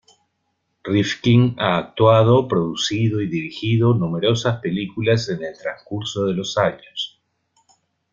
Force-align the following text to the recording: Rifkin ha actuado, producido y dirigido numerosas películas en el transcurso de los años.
Rifkin 0.83 1.57
ha 1.59 1.77
actuado, 1.77 2.47
producido 2.47 3.21
y 3.21 3.27
dirigido 3.27 3.93
numerosas 3.93 4.59
películas 4.59 5.29
en 5.29 5.43
el 5.43 5.55
transcurso 5.55 6.25
de 6.25 6.33
los 6.33 6.57
años. 6.57 7.21